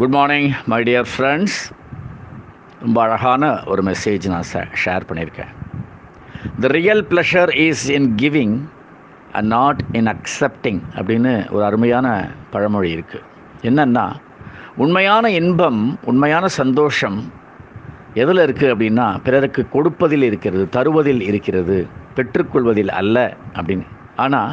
Good 0.00 0.12
morning 0.16 0.50
my 0.70 0.76
dear 0.86 1.08
friends 1.12 1.54
ரொம்ப 2.82 2.98
அழகான 3.04 3.44
ஒரு 3.70 3.82
மெசேஜ் 3.88 4.24
நான் 4.32 4.44
ஷேர் 4.82 5.06
பண்ணியிருக்கேன். 5.08 5.50
The 6.62 6.68
real 6.76 7.02
pleasure 7.10 7.50
is 7.64 7.82
in 7.96 8.06
giving 8.20 8.54
and 9.36 9.48
not 9.54 9.80
in 10.00 10.10
accepting 10.14 10.80
அப்படின்னு 10.96 11.32
ஒரு 11.54 11.64
அருமையான 11.68 12.06
பழமொழி 12.52 12.90
இருக்குது 12.96 13.24
என்னென்னா 13.70 14.06
உண்மையான 14.84 15.32
இன்பம் 15.40 15.80
உண்மையான 16.12 16.46
சந்தோஷம் 16.60 17.18
எதில் 18.22 18.44
இருக்குது 18.46 18.72
அப்படின்னா 18.74 19.08
பிறருக்கு 19.26 19.64
கொடுப்பதில் 19.74 20.28
இருக்கிறது 20.30 20.64
தருவதில் 20.78 21.24
இருக்கிறது 21.30 21.78
பெற்றுக்கொள்வதில் 22.18 22.94
அல்ல 23.00 23.16
அப்படின்னு. 23.58 23.88
ஆனால் 24.26 24.52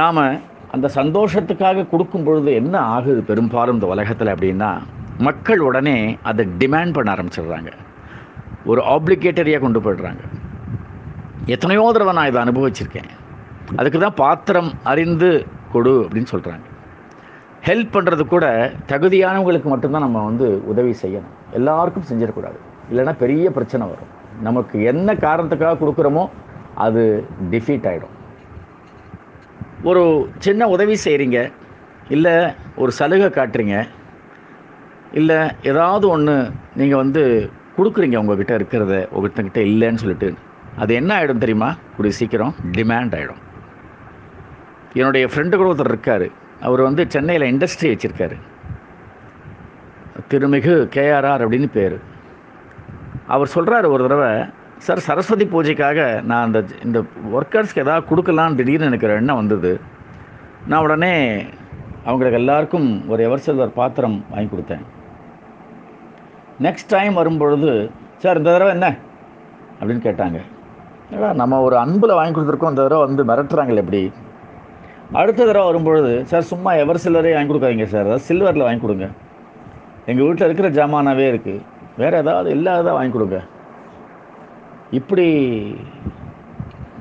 நாம் 0.00 0.24
அந்த 0.74 0.86
சந்தோஷத்துக்காக 0.98 1.88
கொடுக்கும் 1.92 2.26
பொழுது 2.26 2.50
என்ன 2.60 2.76
ஆகுது 2.94 3.20
பெரும்பாலும் 3.30 3.76
இந்த 3.78 3.88
உலகத்தில் 3.94 4.32
அப்படின்னா 4.34 4.70
மக்கள் 5.26 5.60
உடனே 5.68 5.98
அதை 6.28 6.44
டிமாண்ட் 6.62 6.96
பண்ண 6.96 7.08
ஆரம்பிச்சிடுறாங்க. 7.14 7.70
ஒரு 8.70 8.80
ஆப்ளிகேட்டரியாக 8.94 9.62
கொண்டு 9.64 9.80
போயிடுறாங்க. 9.84 10.22
எத்தனையோ 11.54 11.82
தடவை 11.94 12.12
நான் 12.18 12.30
இதை 12.30 12.40
அனுபவிச்சிருக்கேன். 12.44 13.10
அதுக்கு 13.80 13.98
தான் 13.98 14.18
பாத்திரம் 14.22 14.70
அறிந்து 14.92 15.30
கொடு 15.74 15.92
அப்படின்னு 16.04 16.32
சொல்கிறாங்க 16.34 16.66
ஹெல்ப் 17.68 17.94
பண்ணுறது 17.96 18.22
கூட 18.32 18.46
தகுதியானவங்களுக்கு 18.90 19.68
மட்டும்தான் 19.72 20.04
நம்ம 20.06 20.24
வந்து 20.30 20.46
உதவி 20.72 20.92
செய்யணும். 21.02 21.34
எல்லாருக்கும் 21.58 22.08
செஞ்சிடக்கூடாது. 22.10 22.58
இல்லைன்னா 22.90 23.14
பெரிய 23.22 23.46
பிரச்சனை 23.56 23.84
வரும். 23.92 24.10
நமக்கு 24.48 24.76
என்ன 24.90 25.08
காரணத்துக்காக 25.26 25.78
கொடுக்குறோமோ 25.82 26.24
அது 26.86 27.02
டிஃபீட் 27.52 27.88
ஆகிடும் 27.90 28.14
ஒரு 29.84 30.30
சின்ன 30.38 30.68
உதவி 30.68 30.96
செய்கிறீங்க 31.04 31.52
இல்லை 32.08 32.32
ஒரு 32.76 32.92
சலுகை 32.92 33.28
காட்டுறீங்க 33.28 33.88
இல்லை 35.12 35.36
ஏதாவது 35.62 36.08
ஒன்று 36.08 36.50
நீங்கள் 36.76 36.96
வந்து 36.96 37.50
கொடுக்குறீங்க 37.76 38.16
உங்ககிட்ட 38.16 38.58
இருக்கிறத 38.58 39.08
உங்ககிட்ட 39.08 39.60
இல்லைன்னு 39.60 40.02
சொல்லிட்டு 40.02 40.34
அது 40.76 40.94
என்ன 40.94 41.10
ஆகிடும் 41.20 41.42
தெரியுமா? 41.44 41.76
கூடிய 41.96 42.14
சீக்கிரம் 42.14 42.54
டிமாண்ட் 42.72 43.14
ஆகிடும் 43.18 43.42
என்னுடைய 44.94 45.26
ஃப்ரெண்டு 45.26 45.56
கூட 45.56 45.68
ஒருத்தர் 45.72 45.92
இருக்கார். 45.92 46.26
அவர் 46.60 46.80
வந்து 46.80 47.04
சென்னையில் 47.08 47.50
இண்டஸ்ட்ரி 47.54 47.88
வச்சுருக்காரு. 47.92 48.36
திருமிகு 50.30 50.74
கேஆர்ஆர் 50.94 51.42
அப்படின்னு 51.44 51.68
பேர். 51.72 51.96
அவர் 53.26 53.50
சொல்கிறாரு 53.54 53.86
ஒரு 53.86 54.08
தடவை 54.08 54.30
சார் 54.86 55.00
சரஸ்வதி 55.06 55.44
பூஜைக்காக 55.44 56.22
நான் 56.22 56.44
அந்த 56.44 56.64
இந்த 56.84 56.98
ஒர்க்கர்ஸ்க்கு 57.38 57.82
எதாவது 57.84 58.02
கொடுக்கலான்னு 58.10 58.54
திடீர்னு 58.54 58.86
எனக்கு 58.86 59.06
ஒரு 59.06 59.14
எண்ணம் 59.14 59.36
வந்தது. 59.36 59.80
நான் 60.66 60.82
உடனே 60.82 61.12
அவங்களுக்கு 62.04 62.38
எல்லாருக்கும் 62.38 62.88
ஒரு 63.08 63.22
எவர் 63.22 63.44
சில்வர் 63.46 63.72
பாத்திரம் 63.72 64.24
வாங்கி 64.30 64.50
கொடுத்தேன். 64.54 64.84
நெக்ஸ்ட் 66.62 66.92
டைம் 66.94 67.14
வரும்பொழுது 67.14 67.90
சார் 68.18 68.36
இந்த 68.36 68.52
தடவை 68.52 68.72
என்ன? 68.72 68.88
அப்படின்னு 69.80 70.04
கேட்டாங்க. 70.08 70.40
ஏடா 71.14 71.32
நம்ம 71.32 71.60
ஒரு 71.60 71.76
அன்பில் 71.76 72.18
வாங்கி 72.20 72.40
கொடுத்துருக்கோம். 72.40 72.74
இந்த 72.74 72.82
தடவை 72.82 73.06
வந்து 73.06 73.24
மிரட்டுறாங்களே 73.30 73.82
எப்படி? 73.84 74.02
அடுத்த 75.12 75.44
தடவை 75.44 75.66
வரும்பொழுது 75.66 76.12
சார் 76.26 76.50
சும்மா 76.52 76.72
எவர் 76.72 77.02
சில்வரே 77.06 77.34
வாங்கி 77.34 77.52
கொடுக்காதீங்க 77.52 77.88
சார். 77.94 78.06
அதாவது 78.06 78.28
சில்வரில் 78.28 78.68
வாங்கி 78.68 78.80
கொடுங்க. 78.80 79.08
எங்கள் 80.06 80.26
வீட்டில் 80.26 80.48
இருக்கிற 80.50 80.70
ஜாமானாவே 80.78 81.26
இருக்குது 81.32 81.60
வேறு 81.96 82.16
ஏதாவது 82.16 82.48
இல்லாததாக 82.56 82.98
வாங்கி 83.00 83.12
கொடுங்க. 83.18 83.40
இப்படி 84.90 85.26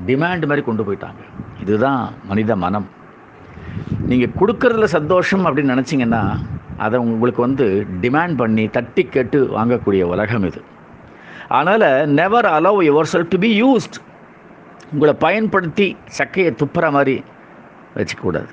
டிமாண்ட் 0.05 0.45
மாதிரி 0.45 0.61
கொண்டு 0.61 0.83
போயிட்டாங்க. 0.83 1.21
இதுதான் 1.61 2.13
மனித 2.23 2.55
மனம். 2.55 2.87
நீங்கள் 3.99 4.31
கொடுக்கறதுல 4.39 4.83
சந்தோஷம் 4.83 5.45
அப்படின்னு 5.45 5.83
நினச்சிங்கன்னா 5.83 6.35
அதை 6.77 6.99
உங்களுக்கு 6.99 7.41
வந்து 7.41 7.87
டிமாண்ட் 8.01 8.37
பண்ணி 8.37 8.67
தட்டி 8.67 9.03
கேட்டு 9.03 9.59
வாங்கக்கூடிய 9.59 10.01
உலகம் 10.01 10.43
இது. 10.43 10.61
அதனால் 11.47 12.07
never 12.07 12.45
allow 12.45 12.83
yourself 13.13 13.29
to 13.29 13.37
be 13.37 13.63
used 13.63 13.97
உங்களை 14.93 15.13
பயன்படுத்தி 15.13 15.97
சக்கையை 16.17 16.63
துப்புற 16.63 16.91
மாதிரி 16.91 17.23
வச்சுக்கூடாது 17.95 18.47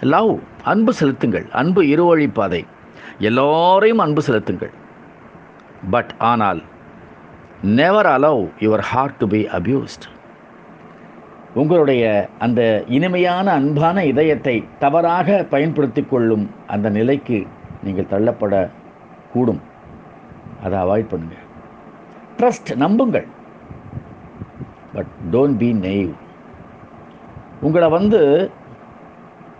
லவ் 0.00 0.38
அன்பு 0.64 0.92
செலுத்துங்கள். 0.92 1.50
அன்பு 1.50 1.82
இருவழி 1.82 2.32
பாதை. 2.32 2.66
எல்லோரையும் 3.18 3.98
அன்பு 3.98 4.22
செலுத்துங்கள். 4.22 4.70
பட் 5.90 6.14
ஆனால் 6.18 6.62
never 7.62 8.06
allow 8.06 8.48
your 8.60 8.78
heart 8.78 9.16
to 9.16 9.26
be 9.26 9.44
abused 9.44 10.04
உங்களுடைய 11.54 12.28
அந்த 12.38 12.84
இனிமையான 12.86 13.52
அன்பான 13.52 14.04
இதயத்தை 14.04 14.64
தவறாக 14.78 15.46
பயன்படுத்தி 15.50 16.04
கொள்ளும் 16.04 16.50
அந்த 16.66 16.90
நிலைக்கு 16.90 17.46
நீங்கள் 17.82 18.06
தள்ளப்பட 18.10 18.70
கூடும் 19.32 19.60
அதை 20.62 20.78
அவாய்ட் 20.78 21.10
பண்ணுங்கள் 21.10 21.44
ட்ரஸ்ட் 22.38 22.76
நம்புங்கள். 22.76 23.26
பட் 24.94 25.06
டோன்ட் 25.32 25.56
பி 25.56 25.72
நெய்வ் 25.72 26.12
உங்களை 27.60 27.88
வந்து 27.88 28.50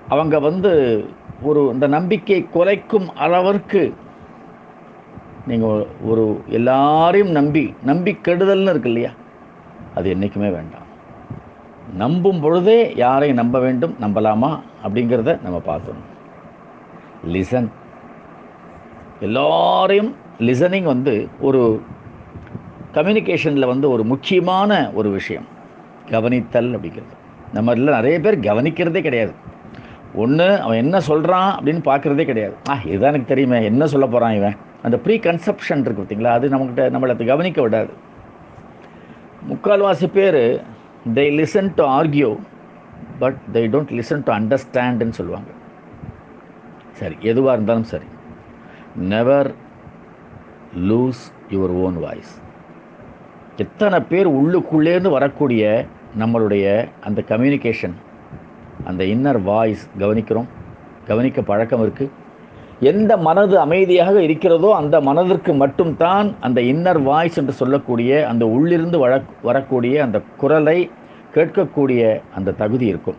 அவங்க 0.09 0.39
வந்து 0.39 1.05
ஒரு 1.43 1.71
இந்த 1.73 1.87
நம்பிக்கை 1.87 2.47
குலைக்கும் 2.55 3.09
அளவிற்கு 3.15 3.95
நீங்கள் 5.49 5.87
ஒரு 6.05 6.25
எல்லாரையும் 6.49 7.31
நம்பி 7.31 7.75
நம்பி 7.83 8.13
கெடுதல்னு 8.13 8.71
இருக்கு 8.71 8.89
இல்லையா? 8.89 9.11
அது 9.95 10.11
என்றைக்குமே 10.11 10.49
வேண்டாம். 10.49 10.87
நம்பும் 11.97 12.41
பொழுதே 12.41 12.79
யாரை 12.97 13.33
நம்ப 13.33 13.59
வேண்டும் 13.59 13.95
நம்பலாமா 14.01 14.51
அப்படிங்கிறத 14.85 15.43
நம்ம 15.43 15.59
பார்க்கணும். 15.61 16.07
லிசன் 17.27 17.69
எல்லாரையும் 19.21 20.11
லிசனிங் 20.39 20.83
வந்து 20.83 21.29
ஒரு 21.41 21.83
கம்யூனிகேஷனில் 22.93 23.67
வந்து 23.67 23.91
ஒரு 23.91 24.05
முக்கியமான 24.05 24.91
ஒரு 24.91 25.11
விஷயம். 25.11 25.47
கவனித்தல் 26.11 26.77
அப்படிங்கிறது. 26.77 27.15
நம்ம 27.53 27.73
இதில் 27.73 27.97
நிறைய 27.99 28.21
பேர் 28.21 28.41
கவனிக்கிறதே 28.41 29.01
கிடையாது. 29.01 29.33
ஒன்று 30.15 30.61
அவன் 30.61 30.77
என்ன 30.77 31.01
சொல்கிறான் 31.01 31.59
அப்படின்னு 31.59 31.83
பார்க்குறதே 31.85 32.25
கிடையாது. 32.25 32.55
ஆ 32.69 32.79
இதுதான் 32.85 33.09
எனக்கு 33.09 33.27
தெரியுமே. 33.27 33.65
என்ன 33.65 33.87
சொல்ல 33.87 34.07
போகிறான் 34.07 34.35
இவன்? 34.35 34.57
அந்த 34.83 34.99
ப்ரீ 34.99 35.19
கன்செப்ஷன் 35.19 35.83
இருக்குது 35.85 36.01
பார்த்தீங்களா? 36.01 36.25
அது 36.25 36.49
நம்மகிட்ட 36.49 36.83
நம்மளை 36.95 37.09
அது 37.09 37.25
கவனிக்க 37.25 37.63
விடாது. 37.63 37.89
முக்கால்வாசி 39.49 40.07
பேர் 40.13 40.65
they 41.15 41.27
listen 41.39 41.73
to 41.75 41.87
argue 41.87 42.39
but 43.19 43.37
they 43.53 43.57
don't 43.57 43.95
listen 43.99 44.23
to 44.25 44.33
அண்டர்ஸ்டாண்டுன்னு 44.33 45.11
சொல்லுவாங்க. 45.11 45.51
சரி 46.93 47.17
எதுவாக 47.21 47.55
இருந்தாலும் 47.55 47.85
சரி. 47.85 48.05
Never 48.97 49.55
lose 50.77 51.23
your 51.51 51.75
own 51.85 51.99
voice 51.99 52.41
எத்தனை 53.57 54.01
பேர் 54.01 54.29
உள்ளுக்குள்ளேருந்து 54.29 55.11
வரக்கூடிய 55.11 55.87
நம்மளுடைய 56.19 56.89
அந்த 57.01 57.23
கம்யூனிகேஷன் 57.29 57.95
அந்த 58.91 59.03
இன்னர் 59.15 59.41
வாய்ஸ் 59.51 59.85
கவனிக்கிறோம். 60.03 60.49
கவனிக்க 61.11 61.43
பழக்கம் 61.51 61.83
இருக்குது 61.85 62.15
எந்த 62.91 63.13
மனது 63.27 63.55
அமைதியாக 63.65 64.17
இருக்கிறதோ 64.27 64.69
அந்த 64.81 64.97
மனதிற்கு 65.09 65.53
மட்டும்தான் 65.63 66.29
அந்த 66.47 66.61
இன்னர் 66.73 67.01
வாய்ஸ் 67.09 67.39
என்று 67.41 67.55
சொல்லக்கூடிய 67.61 68.11
அந்த 68.31 68.45
உள்ளிருந்து 68.57 68.99
வர 69.05 69.15
வரக்கூடிய 69.49 69.95
அந்த 70.07 70.19
குரலை 70.43 70.79
கேட்கக்கூடிய 71.37 72.03
அந்த 72.39 72.55
தகுதி 72.61 72.87
இருக்கும். 72.93 73.19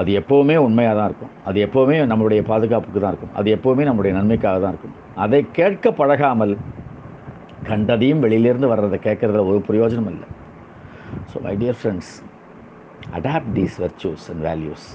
அது 0.00 0.10
எப்போவுமே 0.20 0.56
உண்மையாக 0.66 0.94
தான் 0.98 1.08
இருக்கும். 1.10 1.32
அது 1.48 1.58
எப்போவுமே 1.66 1.96
நம்மளுடைய 2.12 2.42
பாதுகாப்புக்கு 2.50 3.00
தான் 3.02 3.12
இருக்கும். 3.14 3.34
அது 3.40 3.48
எப்போவுமே 3.56 3.84
நம்முடைய 3.88 4.12
நன்மைக்காக 4.18 4.58
தான் 4.64 4.74
இருக்கும். 4.74 4.94
அதை 5.24 5.40
கேட்க 5.58 5.92
பழகாமல் 6.00 6.54
கண்டதையும் 7.70 8.22
வெளியிலேருந்து 8.24 8.72
வர்றதை 8.74 9.00
கேட்குறதுல 9.08 9.46
ஒரு 9.50 9.60
பிரயோஜனம் 9.68 10.10
இல்லை. 10.14 10.28
So 11.32 11.36
my 11.46 11.54
dear 11.62 11.78
friends 11.80 12.12
adapt 13.16 13.52
these 13.54 13.76
virtues 13.84 14.26
and 14.32 14.44
values 14.48 14.86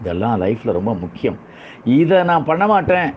இதெல்லாம் 0.00 0.40
லைஃப்பில் 0.42 0.76
ரொம்ப 0.78 0.94
முக்கியம். 0.94 1.38
இதை 1.84 2.22
நான் 2.22 2.44
பண்ண 2.44 2.66
மாட்டேன். 2.66 3.08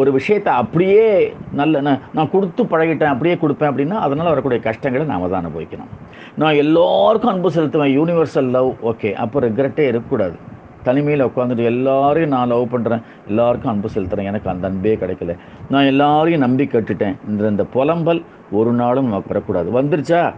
ஒரு 0.00 0.12
விஷயத்தை 0.12 0.52
அப்படியே 0.52 1.34
நல்ல 1.52 1.80
நான் 1.80 2.00
நான் 2.14 2.30
கொடுத்து 2.30 2.64
பழகிட்டேன் 2.64 3.12
அப்படியே 3.12 3.34
கொடுப்பேன் 3.34 3.70
அப்படின்னா 3.70 3.98
அதனால் 4.06 4.30
வரக்கூடிய 4.32 4.60
கஷ்டங்களை 4.62 5.06
நாம் 5.06 5.30
தான் 5.30 5.46
அனுபவிக்கணும். 5.46 5.90
நான் 6.36 6.54
எல்லோருக்கும் 6.54 7.32
அன்பு 7.32 7.50
செலுத்துவேன். 7.50 7.92
யூனிவர்சல் 7.98 8.50
லவ் 8.50 8.70
ஓகே 8.90 9.12
அப்போ 9.12 9.40
ரெக்ரெட்டே 9.40 9.84
இருக்கக்கூடாது. 9.90 10.36
தனிமையில் 10.82 11.26
உட்காந்துட்டு 11.26 11.64
எல்லாரையும் 11.64 12.32
நான் 12.36 12.48
லவ் 12.48 12.72
பண்ணுறேன் 12.74 13.02
எல்லாருக்கும் 13.28 13.72
அன்பு 13.72 13.88
செலுத்துகிறேன் 13.94 14.30
எனக்கு 14.32 14.50
அந்த 14.50 14.66
அன்பே 14.68 14.96
கிடைக்கல. 14.96 15.36
நான் 15.68 15.90
எல்லாரையும் 15.92 16.44
நம்பி 16.46 16.64
கட்டுட்டேன். 16.64 17.16
இந்த 17.28 17.48
இந்த 17.48 17.66
புலம்பல் 17.74 18.22
ஒரு 18.50 18.72
நாளும் 18.72 19.08
நமக்கு 19.08 19.32
வரக்கூடாது. 19.32 19.82
வந்துருச்சா? 19.82 20.34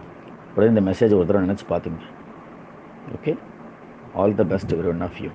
உடனே 0.55 0.69
இந்த 0.73 0.91
மெசேஜ் 0.91 1.17
ஒரு 1.17 1.25
தடவை 1.25 1.49
நினச்சி 1.49 1.67
பார்த்துங்க. 1.73 2.03
okay? 3.15 3.37
All 4.13 4.31
the 4.31 4.45
best 4.45 4.69
to 4.69 4.77
everyone 4.77 5.01
of 5.01 5.17
you. 5.19 5.31